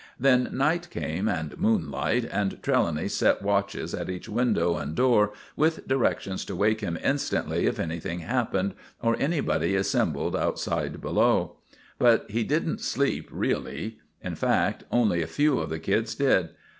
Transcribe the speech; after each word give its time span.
Then 0.19 0.49
night 0.51 0.89
came 0.89 1.27
and 1.29 1.55
moonlight, 1.59 2.27
and 2.31 2.59
Trelawny 2.63 3.07
set 3.07 3.43
watches 3.43 3.93
at 3.93 4.09
each 4.09 4.27
window 4.27 4.75
and 4.77 4.95
door 4.95 5.31
with 5.55 5.87
directions 5.87 6.43
to 6.45 6.55
wake 6.55 6.81
him 6.81 6.97
instantly 7.03 7.67
if 7.67 7.79
anything 7.79 8.21
happened 8.21 8.73
or 9.03 9.15
anybody 9.19 9.75
assembled 9.75 10.35
outside 10.35 11.01
below. 11.01 11.57
But 11.99 12.25
he 12.31 12.43
didn't 12.43 12.81
sleep 12.81 13.29
really. 13.31 13.99
In 14.23 14.33
fact, 14.33 14.85
only 14.91 15.21
a 15.21 15.27
few 15.27 15.59
of 15.59 15.69
the 15.69 15.77
kids 15.77 16.15
did. 16.15 16.49